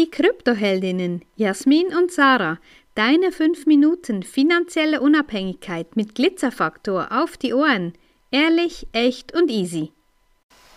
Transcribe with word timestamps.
Die 0.00 0.10
Kryptoheldinnen 0.10 1.20
Jasmin 1.36 1.88
und 1.88 2.10
Sarah, 2.10 2.58
deine 2.94 3.32
5 3.32 3.66
Minuten 3.66 4.22
finanzielle 4.22 5.02
Unabhängigkeit 5.02 5.94
mit 5.94 6.14
Glitzerfaktor 6.14 7.08
auf 7.10 7.36
die 7.36 7.52
Ohren. 7.52 7.92
Ehrlich, 8.30 8.86
echt 8.92 9.34
und 9.34 9.50
easy. 9.50 9.92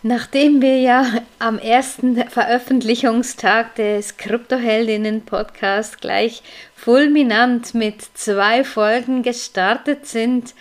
Nachdem 0.01 0.61
wir 0.61 0.77
ja 0.77 1.05
am 1.39 1.57
ersten 1.57 2.17
Veröffentlichungstag 2.27 3.75
des 3.75 4.17
Kryptoheldinnen-Podcasts 4.17 6.01
gleich 6.01 6.43
fulminant 6.75 7.73
mit 7.73 8.01
zwei 8.15 8.65
Folgen 8.65 9.23
gestartet 9.23 10.05
sind, 10.05 10.53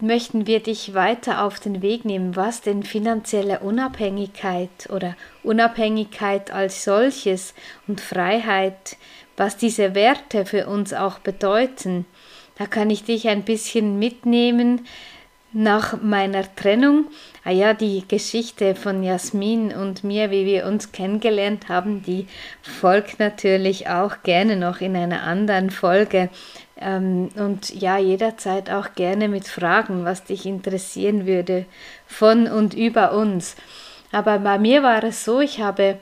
möchten 0.00 0.46
wir 0.46 0.60
dich 0.60 0.94
weiter 0.94 1.42
auf 1.44 1.58
den 1.58 1.82
Weg 1.82 2.04
nehmen, 2.04 2.36
was 2.36 2.60
denn 2.60 2.82
finanzielle 2.82 3.60
Unabhängigkeit 3.60 4.88
oder 4.90 5.16
Unabhängigkeit 5.42 6.52
als 6.52 6.84
solches 6.84 7.54
und 7.86 8.00
Freiheit, 8.00 8.96
was 9.36 9.56
diese 9.56 9.94
Werte 9.94 10.46
für 10.46 10.66
uns 10.66 10.94
auch 10.94 11.18
bedeuten. 11.18 12.06
Da 12.58 12.66
kann 12.66 12.90
ich 12.90 13.04
dich 13.04 13.28
ein 13.28 13.42
bisschen 13.42 13.98
mitnehmen 13.98 14.86
nach 15.52 16.00
meiner 16.02 16.54
Trennung. 16.54 17.06
Ah 17.44 17.50
ja, 17.50 17.72
die 17.72 18.04
Geschichte 18.06 18.74
von 18.74 19.02
Jasmin 19.02 19.72
und 19.72 20.04
mir, 20.04 20.30
wie 20.30 20.44
wir 20.44 20.66
uns 20.66 20.92
kennengelernt 20.92 21.68
haben, 21.68 22.02
die 22.02 22.26
folgt 22.62 23.18
natürlich 23.18 23.88
auch 23.88 24.22
gerne 24.22 24.56
noch 24.56 24.80
in 24.80 24.94
einer 24.96 25.22
anderen 25.22 25.70
Folge. 25.70 26.28
Ähm, 26.80 27.28
und 27.36 27.74
ja, 27.74 27.98
jederzeit 27.98 28.70
auch 28.70 28.94
gerne 28.94 29.28
mit 29.28 29.48
Fragen, 29.48 30.04
was 30.04 30.24
dich 30.24 30.46
interessieren 30.46 31.26
würde 31.26 31.64
von 32.06 32.46
und 32.46 32.74
über 32.74 33.12
uns. 33.12 33.56
Aber 34.12 34.38
bei 34.38 34.58
mir 34.58 34.82
war 34.82 35.02
es 35.04 35.24
so, 35.24 35.40
ich 35.40 35.60
habe 35.60 35.98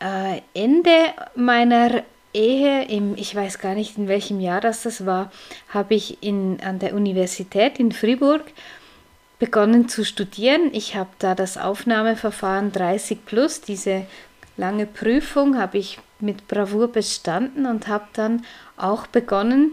äh, 0.00 0.40
Ende 0.54 0.96
meiner 1.34 2.02
Ehe, 2.34 2.84
im, 2.84 3.14
ich 3.16 3.34
weiß 3.34 3.58
gar 3.58 3.74
nicht 3.74 3.98
in 3.98 4.08
welchem 4.08 4.40
Jahr 4.40 4.60
das, 4.60 4.82
das 4.82 5.04
war, 5.04 5.30
habe 5.68 5.94
ich 5.94 6.22
in, 6.22 6.58
an 6.62 6.78
der 6.78 6.94
Universität 6.94 7.78
in 7.78 7.92
Fribourg 7.92 8.42
begonnen 9.38 9.88
zu 9.88 10.04
studieren. 10.04 10.70
Ich 10.72 10.94
habe 10.94 11.10
da 11.18 11.34
das 11.34 11.58
Aufnahmeverfahren 11.58 12.72
30 12.72 13.26
plus, 13.26 13.60
diese 13.60 14.06
lange 14.56 14.86
Prüfung, 14.86 15.58
habe 15.58 15.78
ich 15.78 15.98
mit 16.22 16.48
Bravour 16.48 16.88
bestanden 16.88 17.66
und 17.66 17.88
habe 17.88 18.06
dann 18.14 18.44
auch 18.76 19.06
begonnen, 19.06 19.72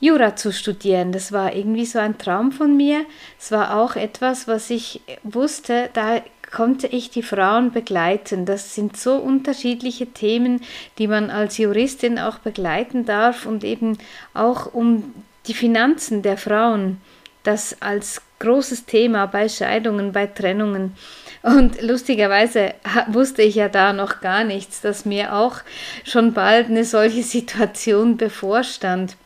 Jura 0.00 0.36
zu 0.36 0.52
studieren. 0.52 1.12
Das 1.12 1.32
war 1.32 1.54
irgendwie 1.54 1.86
so 1.86 1.98
ein 1.98 2.18
Traum 2.18 2.52
von 2.52 2.76
mir. 2.76 3.06
Es 3.38 3.50
war 3.50 3.78
auch 3.78 3.96
etwas, 3.96 4.46
was 4.46 4.70
ich 4.70 5.00
wusste, 5.22 5.88
da 5.94 6.20
konnte 6.50 6.86
ich 6.86 7.10
die 7.10 7.22
Frauen 7.22 7.72
begleiten. 7.72 8.46
Das 8.46 8.74
sind 8.74 8.96
so 8.96 9.16
unterschiedliche 9.16 10.06
Themen, 10.06 10.62
die 10.98 11.08
man 11.08 11.30
als 11.30 11.58
Juristin 11.58 12.18
auch 12.18 12.38
begleiten 12.38 13.04
darf 13.04 13.46
und 13.46 13.64
eben 13.64 13.98
auch 14.34 14.72
um 14.72 15.12
die 15.46 15.54
Finanzen 15.54 16.22
der 16.22 16.36
Frauen, 16.36 17.00
das 17.42 17.80
als 17.80 18.22
großes 18.38 18.86
Thema 18.86 19.26
bei 19.26 19.48
Scheidungen, 19.48 20.12
bei 20.12 20.26
Trennungen. 20.26 20.94
Und 21.42 21.80
lustigerweise 21.80 22.74
wusste 23.08 23.42
ich 23.42 23.54
ja 23.54 23.68
da 23.68 23.92
noch 23.92 24.20
gar 24.20 24.44
nichts, 24.44 24.80
dass 24.80 25.04
mir 25.04 25.34
auch 25.34 25.58
schon 26.04 26.32
bald 26.32 26.68
eine 26.68 26.84
solche 26.84 27.22
Situation 27.36 28.16
bevorstand. 28.16 29.16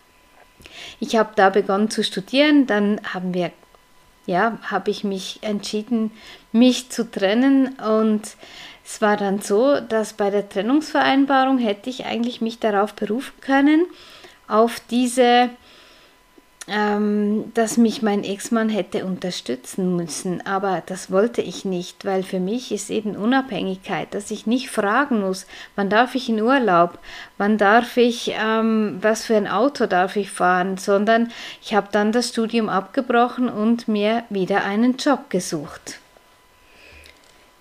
Ich 0.98 1.16
habe 1.16 1.30
da 1.34 1.50
begonnen 1.50 1.90
zu 1.90 2.04
studieren, 2.04 2.66
dann 2.66 3.00
haben 3.14 3.32
wir, 3.32 3.52
ja, 4.26 4.58
habe 4.62 4.90
ich 4.90 5.02
mich 5.02 5.38
entschieden, 5.42 6.10
mich 6.52 6.90
zu 6.90 7.10
trennen 7.10 7.74
und 7.78 8.22
es 8.84 9.00
war 9.00 9.16
dann 9.16 9.40
so, 9.40 9.80
dass 9.80 10.14
bei 10.14 10.30
der 10.30 10.48
Trennungsvereinbarung 10.48 11.58
hätte 11.58 11.88
ich 11.88 12.06
eigentlich 12.06 12.40
mich 12.40 12.58
darauf 12.58 12.94
berufen 12.94 13.32
können, 13.40 13.86
auf 14.48 14.80
diese 14.90 15.50
ähm, 16.70 17.50
dass 17.54 17.76
mich 17.76 18.00
mein 18.00 18.22
Ex-Mann 18.22 18.68
hätte 18.68 19.04
unterstützen 19.04 19.96
müssen, 19.96 20.46
aber 20.46 20.82
das 20.86 21.10
wollte 21.10 21.42
ich 21.42 21.64
nicht, 21.64 22.04
weil 22.04 22.22
für 22.22 22.38
mich 22.38 22.70
ist 22.70 22.90
eben 22.90 23.16
Unabhängigkeit, 23.16 24.14
dass 24.14 24.30
ich 24.30 24.46
nicht 24.46 24.70
fragen 24.70 25.20
muss, 25.20 25.46
wann 25.74 25.90
darf 25.90 26.14
ich 26.14 26.28
in 26.28 26.40
Urlaub, 26.40 26.98
wann 27.38 27.58
darf 27.58 27.96
ich, 27.96 28.32
ähm, 28.40 28.98
was 29.00 29.24
für 29.24 29.36
ein 29.36 29.48
Auto 29.48 29.86
darf 29.86 30.14
ich 30.14 30.30
fahren, 30.30 30.76
sondern 30.78 31.32
ich 31.60 31.74
habe 31.74 31.88
dann 31.90 32.12
das 32.12 32.28
Studium 32.28 32.68
abgebrochen 32.68 33.48
und 33.48 33.88
mir 33.88 34.22
wieder 34.30 34.64
einen 34.64 34.96
Job 34.96 35.28
gesucht. 35.28 35.98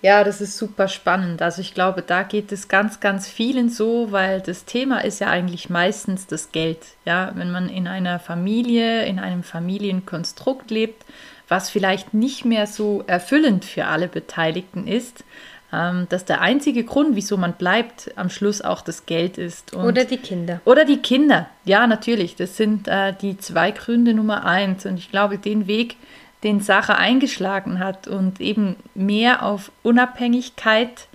Ja, 0.02 0.24
das 0.24 0.40
ist 0.40 0.56
super 0.56 0.88
spannend. 0.88 1.42
Also 1.42 1.60
ich 1.60 1.74
glaube, 1.74 2.02
da 2.02 2.22
geht 2.22 2.52
es 2.52 2.68
ganz, 2.68 3.00
ganz 3.00 3.28
vielen 3.28 3.68
so, 3.68 4.12
weil 4.12 4.40
das 4.40 4.64
Thema 4.64 5.04
ist 5.04 5.20
ja 5.20 5.28
eigentlich 5.28 5.68
meistens 5.68 6.26
das 6.26 6.52
Geld. 6.52 6.78
Ja, 7.04 7.32
wenn 7.34 7.50
man 7.50 7.68
in 7.68 7.86
einer 7.86 8.18
Familie, 8.18 9.04
in 9.04 9.18
einem 9.18 9.42
Familienkonstrukt 9.42 10.70
lebt, 10.70 11.04
was 11.48 11.68
vielleicht 11.68 12.14
nicht 12.14 12.44
mehr 12.46 12.66
so 12.66 13.04
erfüllend 13.06 13.64
für 13.64 13.86
alle 13.86 14.08
Beteiligten 14.08 14.86
ist, 14.86 15.24
ähm, 15.72 16.06
dass 16.08 16.24
der 16.24 16.40
einzige 16.40 16.84
Grund, 16.84 17.14
wieso 17.14 17.36
man 17.36 17.52
bleibt, 17.52 18.10
am 18.16 18.30
Schluss 18.30 18.62
auch 18.62 18.82
das 18.82 19.06
Geld 19.06 19.38
ist. 19.38 19.74
Und 19.74 19.84
oder 19.84 20.04
die 20.04 20.16
Kinder. 20.16 20.60
Oder 20.64 20.84
die 20.84 20.98
Kinder. 20.98 21.46
Ja, 21.64 21.86
natürlich. 21.86 22.36
Das 22.36 22.56
sind 22.56 22.88
äh, 22.88 23.12
die 23.20 23.36
zwei 23.38 23.70
Gründe 23.70 24.14
Nummer 24.14 24.44
eins. 24.44 24.86
Und 24.86 24.96
ich 24.96 25.10
glaube, 25.10 25.38
den 25.38 25.66
Weg, 25.66 25.96
den 26.42 26.60
Sache 26.60 26.96
eingeschlagen 26.96 27.78
hat 27.78 28.08
und 28.08 28.40
eben 28.40 28.76
mehr 28.94 29.44
auf 29.44 29.70
Unabhängigkeit 29.82 31.08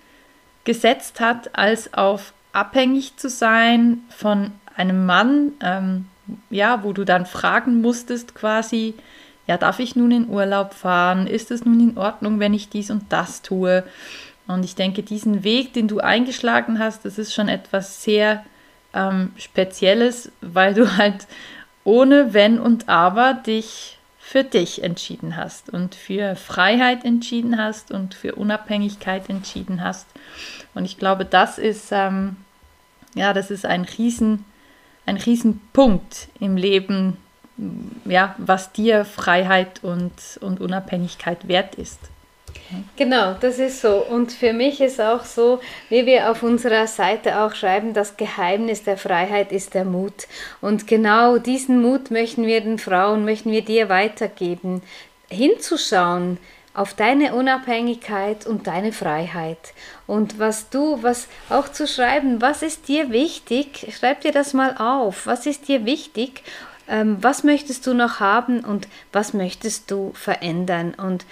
gesetzt 0.64 1.20
hat, 1.20 1.58
als 1.58 1.94
auf 1.94 2.34
abhängig 2.54 3.18
zu 3.18 3.30
sein 3.30 4.00
von 4.10 4.52
einem 4.76 5.06
Mann, 5.06 5.54
ähm, 5.62 6.06
ja, 6.50 6.84
wo 6.84 6.94
du 6.94 7.06
dann 7.06 7.26
fragen 7.26 7.82
musstest 7.82 8.36
quasi, 8.36 8.96
ja, 9.48 9.58
darf 9.58 9.80
ich 9.80 9.96
nun 9.96 10.12
in 10.12 10.30
Urlaub 10.30 10.74
fahren? 10.74 11.28
Ist 11.28 11.52
es 11.52 11.66
nun 11.66 11.80
in 11.80 11.98
Ordnung, 11.98 12.40
wenn 12.40 12.54
ich 12.54 12.70
dies 12.70 12.90
und 12.90 13.04
das 13.10 13.42
tue? 13.42 13.84
Und 14.48 14.66
ich 14.66 14.76
denke, 14.76 15.04
diesen 15.04 15.44
Weg, 15.44 15.74
den 15.74 15.88
du 15.88 16.00
eingeschlagen 16.00 16.80
hast, 16.80 17.06
das 17.06 17.18
ist 17.18 17.34
schon 17.34 17.48
etwas 17.48 18.04
sehr 18.04 18.44
ähm, 18.94 19.32
Spezielles, 19.38 20.32
weil 20.42 20.74
du 20.74 20.98
halt 20.98 21.28
ohne 21.84 22.34
Wenn 22.34 22.60
und 22.60 22.90
Aber 22.90 23.34
dich 23.34 24.00
für 24.28 24.44
dich 24.44 24.84
entschieden 24.84 25.38
hast 25.38 25.70
und 25.70 25.94
für 25.94 26.36
Freiheit 26.36 27.06
entschieden 27.06 27.60
hast 27.60 27.92
und 27.92 28.16
für 28.16 28.34
Unabhängigkeit 28.34 29.30
entschieden 29.30 29.84
hast. 29.84 30.08
Und 30.74 30.84
ich 30.84 30.98
glaube, 30.98 31.26
das 31.26 31.60
ist, 31.60 31.90
ähm, 31.92 32.36
ja, 33.14 33.34
das 33.34 33.52
ist 33.52 33.68
ein 33.68 33.84
riesen, 33.84 34.44
ein 35.06 35.18
Riesenpunkt 35.18 36.30
im 36.40 36.58
Leben, 36.58 37.18
ja, 38.06 38.34
was 38.40 38.72
dir 38.72 39.06
Freiheit 39.06 39.84
und, 39.84 40.12
und 40.42 40.60
Unabhängigkeit 40.60 41.48
wert 41.48 41.76
ist. 41.76 42.00
Genau, 42.96 43.36
das 43.40 43.60
ist 43.60 43.82
so. 43.82 43.98
Und 43.98 44.32
für 44.32 44.54
mich 44.54 44.82
ist 44.82 45.00
auch 45.00 45.24
so, 45.24 45.60
wie 45.90 46.06
wir 46.06 46.32
auf 46.32 46.44
unserer 46.44 46.88
Seite 46.88 47.40
auch 47.40 47.54
schreiben, 47.54 47.94
das 47.94 48.18
Geheimnis 48.18 48.84
der 48.84 48.98
Freiheit 48.98 49.52
ist 49.52 49.74
der 49.74 49.86
Mut. 49.86 50.28
Und 50.62 50.88
genau 50.88 51.38
diesen 51.38 51.82
Mut 51.82 52.12
möchten 52.12 52.46
wir 52.46 52.62
den 52.62 52.80
Frauen, 52.80 53.26
möchten 53.26 53.52
wir 53.52 53.64
dir 53.64 53.90
weitergeben, 53.90 54.82
hinzuschauen 55.30 56.38
auf 56.74 56.94
deine 56.94 57.34
Unabhängigkeit 57.36 58.46
und 58.46 58.68
deine 58.68 58.92
Freiheit. 58.92 59.74
Und 60.08 60.40
was 60.40 60.70
du, 60.70 61.02
was 61.02 61.28
auch 61.50 61.70
zu 61.70 61.88
schreiben, 61.88 62.42
was 62.42 62.62
ist 62.62 62.88
dir 62.88 63.12
wichtig? 63.12 63.88
Schreib 63.98 64.22
dir 64.22 64.32
das 64.32 64.54
mal 64.54 64.76
auf. 64.78 65.26
Was 65.26 65.46
ist 65.46 65.68
dir 65.68 65.86
wichtig? 65.86 66.44
Ähm, 66.88 67.18
was 67.22 67.44
möchtest 67.44 67.88
du 67.88 67.94
noch 67.94 68.20
haben 68.20 68.60
und 68.60 68.88
was 69.12 69.34
möchtest 69.34 69.90
du 69.90 70.12
verändern? 70.14 70.94
Und 70.94 71.26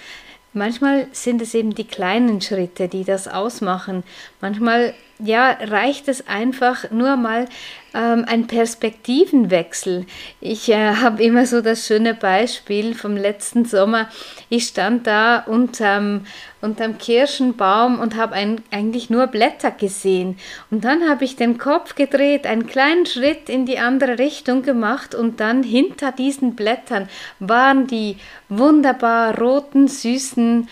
Manchmal 0.53 1.07
sind 1.11 1.41
es 1.41 1.53
eben 1.53 1.73
die 1.73 1.87
kleinen 1.87 2.39
Schritte, 2.41 2.87
die 2.87 3.03
das 3.03 3.27
ausmachen. 3.27 4.03
Manchmal 4.39 4.93
ja, 5.19 5.51
reicht 5.61 6.07
es 6.07 6.27
einfach 6.27 6.89
nur 6.91 7.15
mal 7.15 7.47
ähm, 7.93 8.25
ein 8.27 8.47
Perspektivenwechsel. 8.47 10.05
Ich 10.41 10.69
äh, 10.69 10.95
habe 10.95 11.23
immer 11.23 11.45
so 11.45 11.61
das 11.61 11.85
schöne 11.85 12.13
Beispiel 12.15 12.95
vom 12.95 13.15
letzten 13.15 13.65
Sommer. 13.65 14.09
Ich 14.49 14.65
stand 14.65 15.05
da 15.05 15.39
unterm, 15.39 16.25
unterm 16.61 16.97
Kirschenbaum 16.97 17.99
und 17.99 18.15
habe 18.15 18.35
eigentlich 18.71 19.09
nur 19.09 19.27
Blätter 19.27 19.71
gesehen. 19.71 20.37
Und 20.71 20.83
dann 20.83 21.07
habe 21.07 21.25
ich 21.25 21.35
den 21.35 21.59
Kopf 21.59 21.93
gedreht, 21.93 22.47
einen 22.47 22.65
kleinen 22.65 23.05
Schritt 23.05 23.49
in 23.49 23.65
die 23.67 23.77
andere 23.77 24.17
Richtung 24.17 24.63
gemacht 24.63 25.13
und 25.13 25.39
dann 25.39 25.61
hinter 25.61 26.11
diesen 26.11 26.55
Blättern 26.55 27.07
waren 27.39 27.85
die 27.85 28.17
wunderbar 28.49 29.37
roten, 29.39 29.87
süßen 29.87 30.67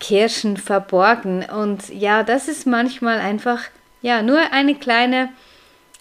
Kirschen 0.00 0.56
verborgen. 0.56 1.44
Und 1.44 1.88
ja, 1.90 2.24
das 2.24 2.48
ist 2.48 2.66
manchmal 2.66 3.20
einfach, 3.20 3.62
ja, 4.02 4.22
nur 4.22 4.52
eine 4.52 4.74
kleine, 4.74 5.28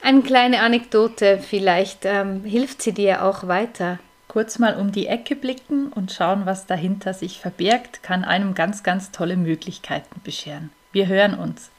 eine 0.02 0.22
kleine 0.22 0.62
Anekdote. 0.62 1.38
Vielleicht 1.38 2.06
ähm, 2.06 2.44
hilft 2.44 2.82
sie 2.82 2.94
dir 2.94 3.24
auch 3.24 3.48
weiter. 3.48 4.00
Kurz 4.28 4.60
mal 4.60 4.76
um 4.76 4.92
die 4.92 5.08
Ecke 5.08 5.36
blicken 5.36 5.88
und 5.88 6.12
schauen, 6.12 6.46
was 6.46 6.66
dahinter 6.66 7.14
sich 7.14 7.40
verbirgt, 7.40 8.04
kann 8.04 8.24
einem 8.24 8.54
ganz, 8.54 8.84
ganz 8.84 9.12
tolle 9.12 9.38
Möglichkeiten 9.38 10.22
bescheren. 10.24 10.70
Wir 10.92 11.08
hören 11.08 11.34
uns. 11.34 11.72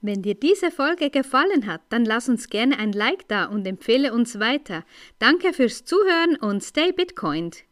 Wenn 0.00 0.22
dir 0.22 0.34
diese 0.34 0.70
Folge 0.70 1.10
gefallen 1.10 1.66
hat, 1.66 1.80
dann 1.88 2.04
lass 2.04 2.28
uns 2.28 2.48
gerne 2.48 2.78
ein 2.78 2.92
Like 2.92 3.26
da 3.28 3.46
und 3.46 3.66
empfehle 3.66 4.12
uns 4.12 4.38
weiter. 4.38 4.84
Danke 5.18 5.52
fürs 5.52 5.84
Zuhören 5.84 6.36
und 6.36 6.62
stay 6.62 6.92
Bitcoined. 6.92 7.64